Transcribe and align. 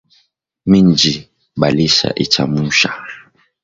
Mindji 0.69 1.13
balisha 1.59 2.09
ichamusha 2.23 2.89